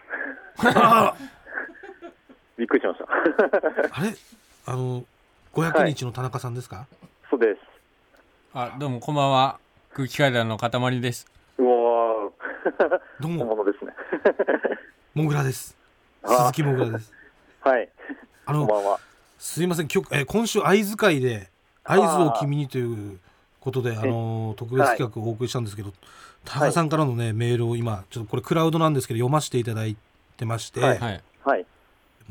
[0.77, 1.13] あ
[2.57, 3.05] びっくりしました。
[3.91, 4.15] あれ？
[4.67, 5.03] あの
[5.53, 6.87] 500日の田中さんですか、
[7.29, 7.59] そうです。
[8.53, 9.59] あどうもこんばんは。
[9.93, 11.27] 空気階段の塊です。
[11.57, 13.39] うわー、どうも。
[13.45, 13.93] 本物ですね。
[15.13, 15.77] もぐらです。
[15.77, 15.84] あ
[16.27, 17.13] 鈴木もぐらです
[17.61, 17.89] はい。
[18.45, 18.99] あのこんばんは。
[19.39, 21.49] すいません今日、えー今週会津会で
[21.83, 23.19] 「会津を君に」という
[23.59, 25.93] ことであのー特別企画をお送りしたんですけど、
[26.43, 29.95] 田中さんからのねメールを今ちょっとこれクラウドなんですけど読ませていただい
[30.37, 31.65] てまして、はいはいはい。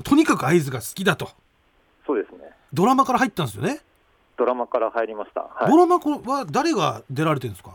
[0.03, 1.31] とにかく会津が好きだと
[2.07, 2.51] そうですね。
[2.73, 3.81] ドラマから入ったんですよね、
[4.37, 5.43] ドラマから入りました。
[5.43, 5.77] はいド。
[5.77, 7.73] ラマこれは誰が出られてるんですか？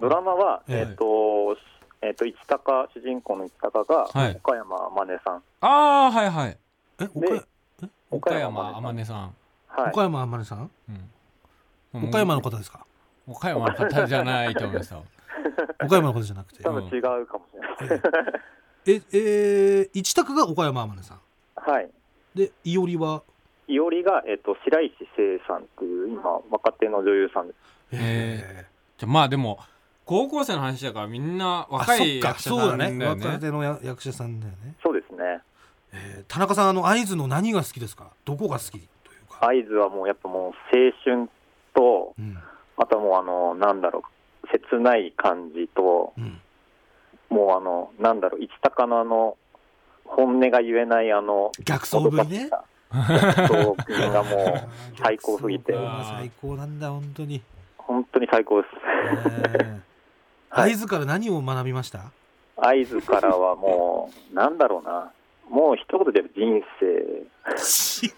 [0.00, 1.56] ドラマは、えええっ、と、
[2.02, 4.34] えっ、と、市高、主人公の市高が、はい。
[4.36, 5.42] 岡山真音さん。
[5.60, 5.68] あ
[6.06, 6.58] あはいはい。
[6.98, 7.08] え
[8.10, 9.34] 岡山真天音さん、
[9.68, 9.90] はい。
[9.90, 10.70] 岡山天音さん？
[11.94, 12.84] うん、岡山の方ですか？
[13.26, 15.04] 岡山の方じゃないと思いますよ。
[15.84, 16.62] 岡山の方じゃなくて。
[16.64, 17.46] 多分違うかも
[17.78, 18.00] しれない。
[18.84, 21.20] ええー、市高が岡山天音さん。
[21.54, 21.88] はい。
[22.34, 23.22] でいおりは？
[23.68, 27.58] いおりが、えっ、と、白石聖さんっていう、今、若手の女優さんです。
[27.92, 28.66] え
[28.98, 29.60] じゃあまあでも
[30.12, 32.98] 高校生の話だからみんな若いあ役者さんだよね。
[32.98, 33.06] ね。
[33.06, 35.40] 若手のや役者さんだよね、そうですね。
[35.94, 38.10] えー田中さんあの会津の何が好きですか？
[38.26, 38.82] どこが好きという
[39.30, 41.28] か、合図はもう、やっぱもう、青春
[41.74, 42.38] と、うん。
[42.76, 44.02] あとはもう、あの、なんだろ
[44.44, 46.40] う、切ない感じと、うん、
[47.30, 49.36] もうあの、なんだろう、市高のあの、
[50.04, 52.50] 本音が言えないあの、逆走ぶりね。
[53.48, 53.76] そ
[54.12, 54.68] がもう、
[55.02, 55.72] 最高すぎて。
[56.04, 57.42] 最高なんだ本当に、
[57.78, 58.74] 本当に最高です。
[59.58, 59.80] え。
[59.88, 59.91] ー
[60.54, 62.10] 会津から何を学びました？
[62.56, 65.10] 合図からはもう、なんだろうな、
[65.50, 66.62] もう一言で言う
[67.58, 68.14] 人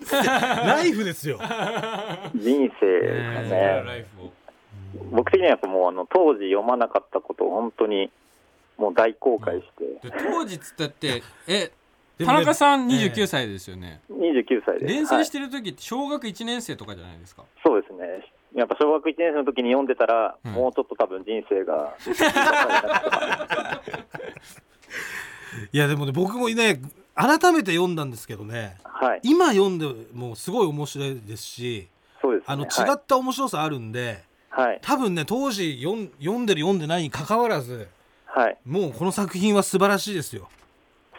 [0.67, 4.07] ナイフですよ、生、人生ですね。
[5.11, 8.11] 僕的にはやっぱもうあの、当時読まなかったことを本当に、
[8.77, 9.65] もう大公開し
[10.03, 11.71] て、で当時っつったって え
[12.19, 13.09] 田中さんええ。
[13.11, 14.93] 29歳ですよね、29歳です。
[14.93, 15.49] 連載しはい。
[15.51, 17.94] てる時って小学1年生とかじゃないですか、そうですね。
[18.55, 20.53] やっぱ小学1年生の時に読んでたら、うん。
[20.53, 21.97] もうちょっと多分人生が、
[25.73, 26.81] いやでもね僕もね
[27.15, 28.77] 改めて読んだんですけどね。
[28.85, 31.89] はい、今読んでもすごい面白いですし
[32.23, 32.55] そうですね。
[32.55, 32.91] あのはい。
[32.91, 37.89] 違った面白さあるんで、はい、多分ね当時読ん読んでる読んでないに関わらず
[38.35, 40.49] はい、もうこの作品は素晴らしいですよ。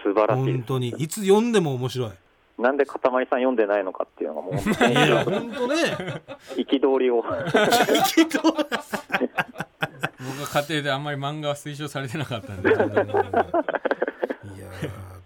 [0.03, 0.43] 素晴らしい。
[0.43, 0.89] 本当に。
[0.89, 2.11] いつ読んでも面白い
[2.57, 4.73] なんでかたまりさん読んでないのかっていうのがもう 本
[5.51, 5.75] 当ね
[6.55, 7.17] 憤りを。
[7.17, 7.43] 僕が
[10.61, 13.45] 家庭であんまり漫画は推奨されてなかったんで いやー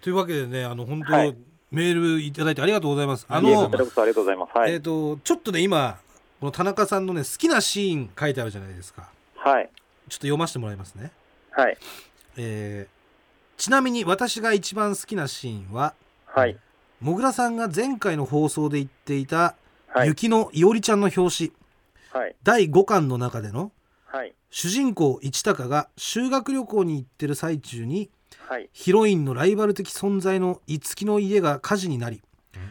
[0.02, 1.36] というわけでねあの本当、はい
[1.72, 3.70] メールいただいてありがとうございますあの。
[3.70, 4.72] はい。
[4.72, 6.00] えっ、とちょっとね今
[6.40, 9.70] この田中さんのね好きなシーン書いてあるじゃないですかはい。
[9.76, 11.12] ちょっと読ませてもらいますね
[11.52, 11.78] はい。
[12.38, 13.00] えー
[13.60, 15.94] ちなみに私が一番好きなシーンは
[16.26, 16.58] はい。
[17.02, 19.56] もぐらさんが前回の放送で言っていた、
[19.88, 20.10] はい。
[20.10, 21.52] 雪のいおりちゃんの表紙
[22.12, 22.36] はい。
[22.44, 23.72] 第5巻の中での
[24.06, 24.34] はい。
[24.50, 28.10] 主人公市高が修学旅行に行ってる最中に
[28.48, 28.70] はい。
[28.74, 32.22] ヒロインのライバル的存在の五木の家が火事になり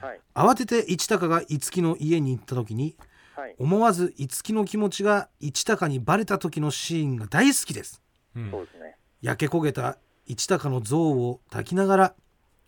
[0.03, 0.21] はい。
[0.35, 2.97] 慌てて一高が五木の家に行った時に
[3.35, 3.55] はい。
[3.59, 8.03] 思わず五木の気持ちが一高にバレた時のシーンが大好きです
[8.37, 8.97] うんそうですね。
[9.23, 12.15] 焼け焦げた一高の像を抱きながら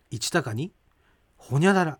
[0.09, 0.73] 一高に
[1.41, 1.97] 「ほにゃらら」っ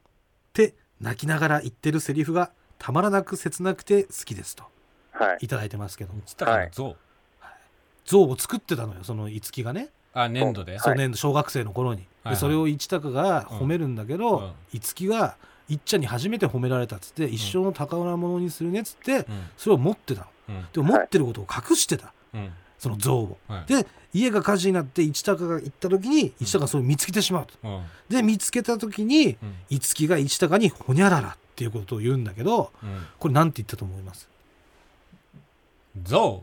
[0.53, 4.63] て泣きながら言ってるセリフがたまらなく切なくて好きですと。
[5.11, 5.37] はい。
[5.41, 6.95] いただいてますけどつったかの像、
[8.05, 12.35] 像を作ってたのよその五木がね、あ粘土で、そう年度小学生の頃に、はいはい。
[12.35, 14.53] でそれを一高が褒めるんだけど、うん。
[14.73, 15.35] 五木が
[15.69, 19.25] いっちゃんに初めて褒められたっつって、一生の宝物にするねっつってうん。
[19.57, 20.27] それを持ってたの。
[20.49, 20.67] うん。
[20.73, 22.51] でも持ってることを隠してた、うん
[22.81, 23.71] その像を、はい。
[23.71, 27.53] で家が火事になって一高が行った時に一高がそれを見つけてしまうと。
[27.63, 27.83] うん。
[28.09, 29.55] で見つけた時にうん。
[29.69, 33.05] 五木が一高に「ほにゃらら」っていうことを言うんだけどうん。
[33.19, 34.27] これなんて言ったと思います？
[36.03, 36.41] 像。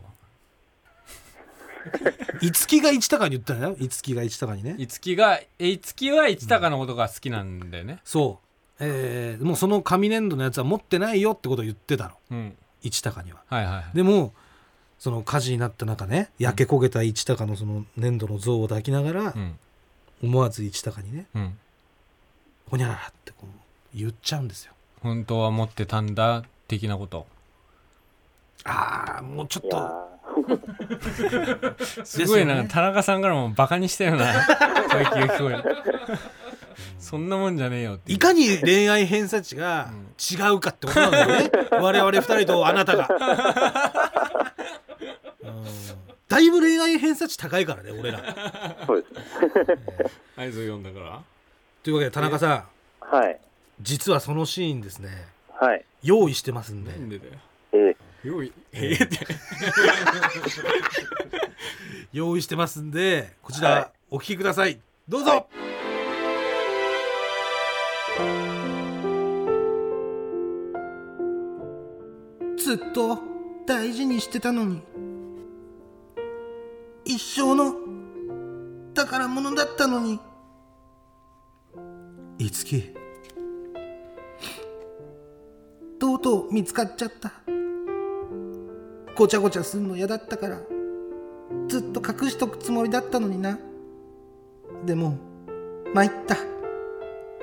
[2.41, 3.75] 五木が一高に言ったんだよ。
[3.77, 4.75] 五木が一高にね。
[4.77, 7.99] いつきがえいつきは市高のことが好きなんだよね。
[8.05, 12.11] そう、えーもうその紙粘土のやつは持ってないよってことを言ってたの。
[12.31, 12.55] うん。
[12.81, 12.91] に
[13.33, 13.43] は。
[13.47, 13.85] はいはいはい。
[13.93, 14.33] でも
[14.99, 19.57] その火事になった中ね焼け焦げた一高のその粘土の像を抱きながらうん。
[20.21, 21.57] 思わず一高にねうん
[22.69, 24.73] 「ほにゃらら」ってこう言っちゃうんですよ。
[25.01, 27.25] 本当は持ってたんだ的なこと。
[28.65, 30.09] ああもうちょっいやと
[32.05, 34.33] すごいな、田中さんからもバカにしたような。
[34.91, 36.19] 声が聞こえる。
[36.99, 38.17] そんなもんじゃねえよっていう。
[38.17, 39.89] いかに恋愛偏差値が
[40.31, 41.51] 違うかってことなんだよね。
[41.71, 44.28] 我々二人とあなたが、うん
[46.29, 48.19] だいぶ恋愛偏差値高いからね俺ら。
[48.19, 49.19] ーそうですね。
[50.37, 51.21] 合図を読んだから。
[51.83, 52.65] というわけで田中さ
[53.01, 53.05] ん。
[53.15, 53.39] はい。
[53.81, 55.09] 実はそのシーンですね。
[55.49, 55.85] はい。
[56.03, 56.91] 用意してますんで。
[56.91, 57.31] なんでだよ。
[57.73, 59.17] えー用意えーって。
[62.11, 63.87] 用意してますんでこちら、はい。
[64.11, 64.79] お聞きください。
[65.07, 65.45] どうぞ、はい。
[72.57, 73.19] ずっと
[73.65, 74.81] 大事にしてたのに
[77.11, 77.73] 一生の
[78.93, 80.19] 宝物だったのに。
[82.37, 82.93] いつき
[85.99, 87.31] とうとう見つかっちゃった。
[89.15, 90.61] ごちゃごちゃすんの嫌だったから
[91.67, 93.57] ずっと隠しとくつもりだったのにな。
[94.85, 95.17] でも
[95.95, 96.37] 参った。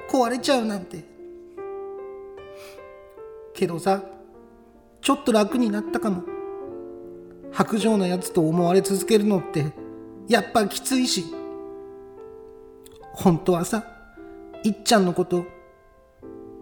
[0.09, 1.05] 壊れちゃうなんて。
[3.52, 4.00] けどさ
[5.00, 6.36] ちょっと楽になったかも。
[7.56, 9.72] 白状なやつと思われ続けるのって
[10.28, 11.24] やっぱきついし。
[13.14, 13.82] 本当はさ
[14.62, 15.46] いっちゃんのこと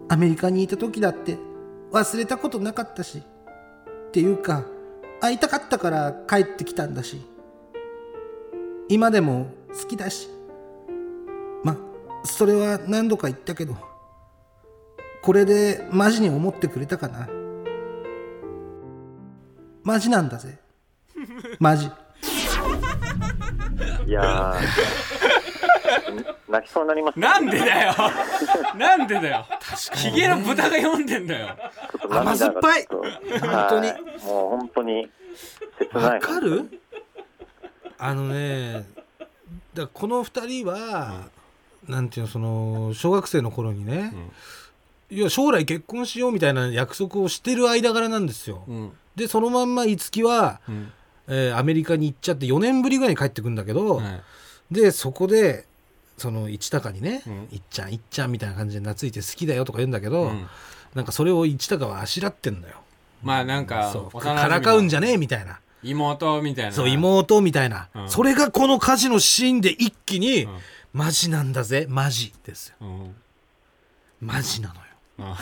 [0.07, 1.37] アメリカにいた時だって
[1.91, 3.21] 忘れたことなかったし。
[4.07, 4.63] っていうか
[5.19, 7.19] 会いたかったから帰ってきたんだし。
[8.87, 10.29] 今でも好きだし。
[11.61, 11.75] ま
[12.23, 13.75] それは何度か言ったけど。
[15.21, 17.27] これでマジに思ってくれたかな。
[19.83, 20.57] マジなんだぜ。
[21.59, 21.89] マジ。
[24.07, 24.59] いやー。
[26.47, 27.27] 泣きそうになりますね。
[27.27, 27.93] なんでだよ。
[28.77, 29.45] なんでだよ。
[29.95, 31.55] ヒゲの豚が読んでんだよ。
[31.91, 32.87] ちょっと涙が甘酸っぱい。
[32.89, 33.01] 本
[33.69, 34.01] 当にはい。
[34.01, 35.09] もう本当に
[35.79, 36.03] 切ない。
[36.15, 36.81] わかる？
[37.97, 38.85] あのねだか
[39.83, 41.23] らこの二人は、
[41.87, 44.13] なんていうのその小学生の頃にね、
[45.09, 48.91] いや将来結婚しようみたいな約束をしてる間柄なんですよ、うん。
[49.15, 50.91] でそのまんま五木は、うん
[51.27, 54.73] えーアメリカに行っちゃって4年ぶりぐらいに帰ってくるんだけど、はい。
[54.73, 55.65] でそこで
[56.17, 57.33] その一高にね、うん。
[57.51, 60.47] いっちゃんいっちゃんみたいな感じで懐いて好きだよとか言うんだけど、うん。
[60.93, 62.75] なんかそれを一高はあしらってんのよ。
[63.21, 65.59] まあなんかからかうんじゃねえみたいな。
[65.83, 66.71] 妹みたいな。
[66.71, 68.09] そう妹みたいな、うん。
[68.09, 70.57] それがこの火事のシーンで一気に、うん。
[70.93, 72.75] マジなんだぜマジですよ。
[72.81, 73.15] うん。
[74.21, 74.81] マジなのよ。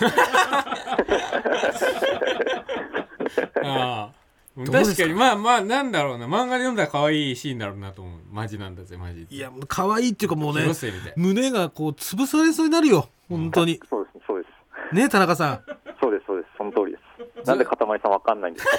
[3.65, 4.22] ああ
[4.55, 6.25] 確かにまあまあなんだろうな。
[6.27, 8.19] 漫画で読んだら可愛いシーンだろうなと思う。
[8.31, 13.09] マジなんだぜマジいやもう可愛いっていうかもうね広末みたい胸がこう潰されそうになるよ。
[13.29, 13.79] 本当に。
[13.89, 14.47] そうです、そうで
[14.91, 14.95] す。
[14.95, 15.63] ね田中さん。
[15.99, 16.49] そうです、そうです。
[16.57, 16.97] その通りで
[17.43, 17.47] す。
[17.47, 18.71] なんでかたまりさんわかんないんですか？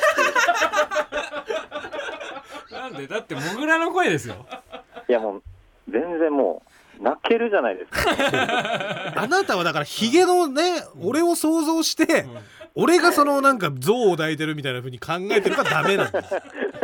[2.70, 3.06] なんで？
[3.08, 4.46] だってモグラの声ですよ。
[5.08, 5.42] いやもう、
[5.90, 6.62] 全然も
[7.00, 8.10] う、泣けるじゃないですか。
[9.20, 12.26] あなたはだからヒゲのね俺を想像して、
[12.76, 16.34] 俺がそのなんか像を抱いてるみたいな風に考えてるからダメなんです。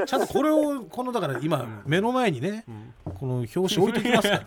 [0.07, 2.65] ちゃんとこれをこのだから今目の前にね
[3.05, 4.47] この表紙置いときますから。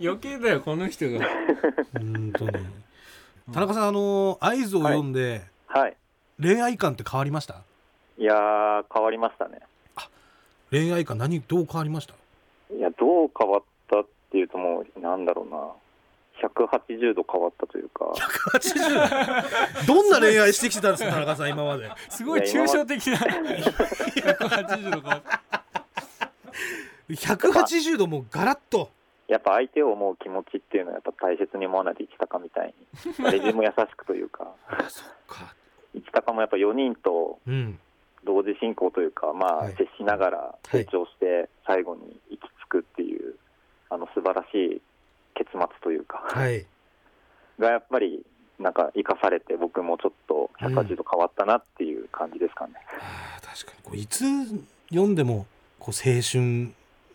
[0.00, 1.26] 余計だよこの人が。
[1.92, 2.52] 本当に。
[3.52, 5.96] 田中さんあの合図を読んではい。
[6.40, 7.56] 恋愛観って変わりました？
[8.18, 9.58] いやー、変わりましたね。
[10.70, 12.14] 恋愛観何どう変わりました？
[12.74, 15.58] いや、どう変わっったっていうともうなんだろうな
[16.42, 18.04] 180度変わったというか。
[18.52, 21.90] 180 どんな恋愛してきてたんですか田中さん今まで。
[22.08, 23.16] すごい抽象的な。
[23.16, 25.42] 180度変わった。
[27.08, 28.90] 180度もうガラッと。
[29.28, 33.14] やっぱ相手を思う気持ちっていうのはやっぱ大切に思わないと市高みたいに。
[33.22, 34.46] 誰にも優しくというか。
[34.68, 35.54] あそっか。
[35.94, 37.78] 市高もやっぱ4人とうん。
[38.24, 39.74] 同時進行というか、まあはい。
[39.76, 43.36] 接しながら成長して最後に行き着くっていう、
[43.88, 44.82] あの素晴らしい
[45.36, 46.66] 結末というか、はい。
[47.58, 48.24] がやっぱり
[48.58, 53.82] なんか生かされて僕もちょっと180度変わったなっていう感じですかね、あー確かに。
[53.84, 54.24] こういつ
[54.90, 55.46] 読んでも
[55.78, 56.72] こう青春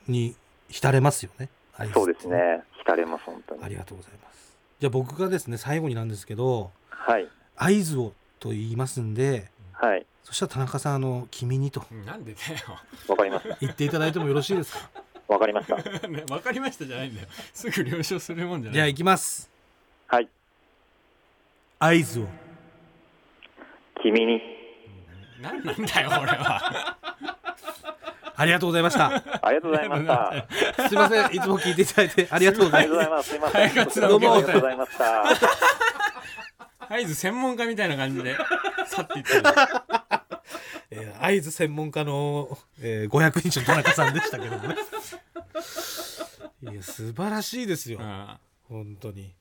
[0.08, 0.36] に
[0.70, 1.50] 浸れますよね。
[1.94, 2.64] そうですね。
[2.80, 3.64] 浸れます本当に。
[3.64, 4.58] ありがとうございます。
[4.80, 7.28] じゃあ僕がですね最後になんですけどはい。
[7.56, 10.06] 合図をと言いますんではい。
[10.24, 11.84] そしたら田中さんあの君にと。
[12.06, 12.80] なんでだよ。
[13.08, 14.90] わかりました言っていただいてもよろしいですか？
[15.32, 15.78] わかりました。
[16.10, 17.28] ね分かりましたじゃないんだよ。
[17.54, 18.76] すぐ了承するもんじゃない。
[18.76, 19.50] じゃあ行きます。
[20.08, 20.28] はい。
[21.80, 22.28] 合図を。
[24.04, 24.42] 君に。
[25.42, 26.98] 何なんだよ俺は。
[28.36, 29.06] ありがとうございました。
[29.42, 30.90] ありがとうございました。
[30.90, 33.70] すいませんいつも聞いていただいてありがとうございがとうますございます。
[33.70, 34.10] すいません。
[34.10, 34.34] どうも。
[34.34, 35.24] ありがとうございました。
[36.94, 38.36] 合図専門家みたいな感じで
[38.88, 40.11] 去っていったの
[40.92, 44.76] えー合図専門家の、えー、500日の田中さんでしたけどもね。
[46.72, 48.00] いや素晴らしいですよ。
[48.00, 48.28] うん。
[48.64, 49.34] 本当に。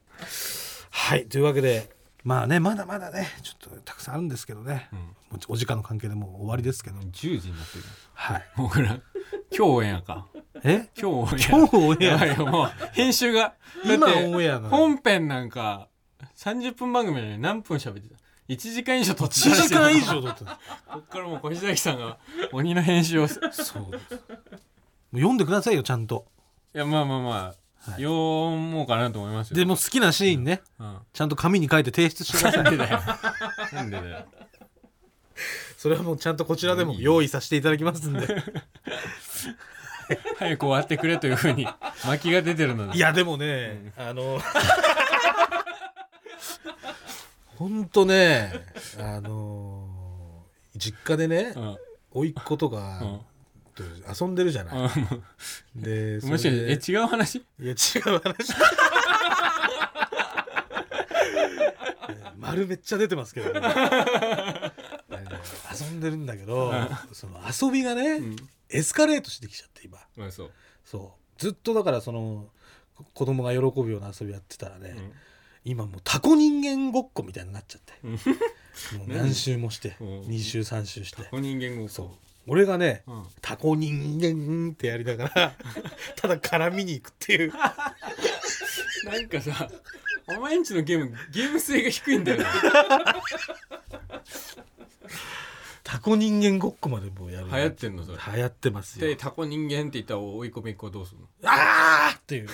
[0.91, 1.91] はいというわけで。
[2.23, 5.15] まあねまだまだねちょっとたくさんあるんですけどね、うん。
[5.49, 6.99] お時間の関係でもう終わりですけど。
[6.99, 7.11] 10
[7.41, 7.85] 時になってる。
[8.15, 8.47] はい。
[8.57, 9.03] 僕ら今
[9.51, 10.29] 日オンエアか。
[10.63, 10.89] え？
[10.97, 11.59] 今日オンエア。
[11.59, 12.45] 今日オンエア？
[12.45, 13.55] もう編集が。
[13.85, 15.89] だ今オンエア本編なんか
[16.37, 18.20] 30分番組なのに何分喋ってた？
[18.51, 20.59] 1時間以上撮って1時間以上撮ってた。
[20.93, 22.19] こっからもう小石崎さんが
[22.51, 23.27] 鬼の編集を。
[23.27, 23.75] いそうです。
[23.77, 23.97] もう
[25.17, 26.27] 読んでくださいよちゃんと。
[26.73, 28.03] やまあまあまあ、はい。
[28.03, 29.57] 読もうかなと思いますよ。
[29.57, 30.63] でも好きなシーンね。
[30.81, 33.01] うん、ちゃんと紙に書いて提出してくださいなんでだよ
[33.73, 34.27] なんでだよ。
[35.77, 38.27] それはもうちゃんとこちらでも用意させていただきますんで。
[40.39, 41.69] 早く終わってくれというふうに
[42.05, 42.97] 巻きが出てるので。
[42.97, 44.41] いやでもね、あの
[47.61, 48.65] ほんとね
[48.99, 49.87] あの
[50.75, 51.77] 実家でねうん。
[52.13, 53.21] 甥っ子とかうん。
[53.75, 53.83] と
[54.25, 54.89] 遊んでるじゃない、
[55.77, 57.37] でうん もしかしてえそ違う話？
[57.37, 57.77] いや違う
[58.19, 58.53] 話。
[62.39, 63.61] 丸めっちゃ出てますけど、ね、
[65.79, 66.73] 遊んでるんだけど
[67.13, 68.37] その遊びがね、うん。
[68.71, 69.99] エスカレートしてきちゃって今。
[70.17, 70.51] まあそう、
[70.83, 71.11] そう。
[71.37, 72.49] ずっとだからその
[72.97, 75.13] こ子供が喜ぶような遊びやってたらね、うん
[75.65, 77.93] 今もうタコ人間ごっこみたいになっちゃって。
[78.05, 78.13] うん。
[78.13, 80.21] もう何周もしてうん。
[80.23, 81.23] 2周3周して。
[81.23, 82.09] タコ人間語そう。
[82.47, 83.25] 俺がねうん。
[83.43, 85.55] タコ人間ってやりながら
[86.17, 87.53] ただ絡みに行くっていう。
[87.53, 89.69] なんかさ
[90.29, 92.47] お前んちのゲームゲーム性が低いんだよな
[95.83, 97.49] タコ人間ごっこまでもうやる。
[97.51, 98.19] 流行ってんのそれ。
[98.37, 99.09] 流行ってますよ。
[99.09, 101.27] でタコ人間って言ったら追い込みっ子はどうするの？
[101.45, 102.49] あーっていう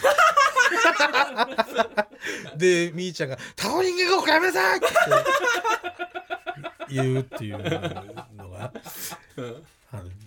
[2.57, 4.87] でみーちゃんが「タコ人間ごっこやめなさい!」って
[6.91, 8.73] 言うっていうのが
[9.93, 10.27] あるんで。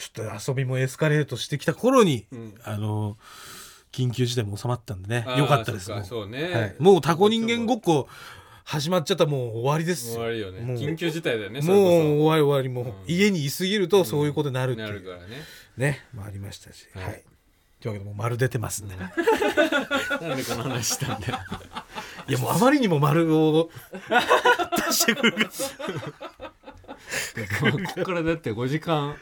[0.00, 2.54] ちょっと遊びもエスカレートしてきた頃に、うん。
[2.64, 3.16] あの
[3.92, 5.24] 緊急事態も収まったんでね。
[5.36, 6.28] よかったですもう。
[6.28, 8.08] ね、はい、もうタコ人間ごっこ
[8.64, 10.60] 始まっちゃったらもう終わりです終わるよね。
[10.60, 10.76] もう。
[10.76, 12.68] 緊急事態だよねもう終わり終わり。
[12.68, 12.92] もう、うん。
[13.06, 15.26] 家にいすぎるとそういうことになるっていう、なるからね。
[15.76, 17.04] ねもありましたし、はい。
[17.04, 17.24] はい
[17.80, 19.12] というわけでもう丸出てますんでね、
[20.20, 21.38] なんでこの話したんだよ。
[22.28, 23.70] いやもうあまりにも丸を
[24.86, 25.48] 出してくるから
[27.72, 29.16] ここからだって5時間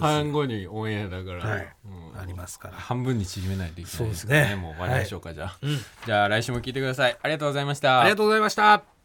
[0.00, 1.68] 半後にオンエアだから、はい。
[1.86, 2.20] うん。
[2.20, 2.74] ありますから。
[2.74, 4.56] 半分に縮めないといけないですね。
[4.56, 7.16] もう終わりましょうか、じゃあ、うんじゃあ来週も聞いてください。
[7.22, 8.00] ありがとうございました。
[8.00, 8.99] ありがとうございました